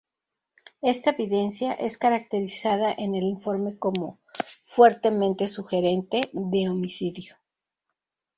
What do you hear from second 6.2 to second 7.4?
de homicidio.